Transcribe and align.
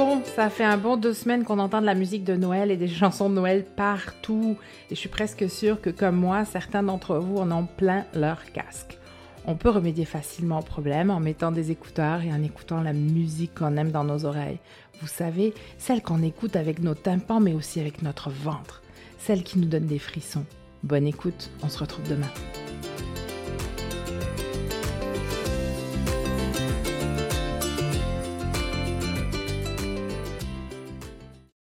Bon, 0.00 0.22
Ça 0.24 0.48
fait 0.48 0.64
un 0.64 0.78
bon 0.78 0.96
deux 0.96 1.12
semaines 1.12 1.44
qu'on 1.44 1.58
entend 1.58 1.82
de 1.82 1.86
la 1.86 1.94
musique 1.94 2.24
de 2.24 2.34
Noël 2.34 2.70
et 2.70 2.78
des 2.78 2.88
chansons 3.02 3.28
de 3.28 3.34
Noël 3.34 3.66
partout. 3.76 4.56
Et 4.90 4.94
je 4.94 4.98
suis 4.98 5.10
presque 5.10 5.50
sûre 5.50 5.78
que, 5.78 5.90
comme 5.90 6.16
moi, 6.16 6.46
certains 6.46 6.82
d'entre 6.82 7.18
vous 7.18 7.36
en 7.36 7.52
ont 7.52 7.66
plein 7.66 8.06
leur 8.14 8.50
casque. 8.54 8.98
On 9.44 9.56
peut 9.56 9.68
remédier 9.68 10.06
facilement 10.06 10.60
au 10.60 10.62
problème 10.62 11.10
en 11.10 11.20
mettant 11.20 11.52
des 11.52 11.70
écouteurs 11.70 12.22
et 12.22 12.32
en 12.32 12.42
écoutant 12.42 12.80
la 12.80 12.94
musique 12.94 13.56
qu'on 13.56 13.76
aime 13.76 13.90
dans 13.90 14.04
nos 14.04 14.24
oreilles. 14.24 14.58
Vous 15.02 15.06
savez, 15.06 15.52
celle 15.76 16.00
qu'on 16.00 16.22
écoute 16.22 16.56
avec 16.56 16.78
nos 16.78 16.94
tympans 16.94 17.40
mais 17.40 17.52
aussi 17.52 17.78
avec 17.78 18.00
notre 18.00 18.30
ventre. 18.30 18.80
Celle 19.18 19.42
qui 19.42 19.58
nous 19.58 19.68
donne 19.68 19.86
des 19.86 19.98
frissons. 19.98 20.46
Bonne 20.82 21.06
écoute, 21.06 21.50
on 21.62 21.68
se 21.68 21.78
retrouve 21.78 22.08
demain. 22.08 22.59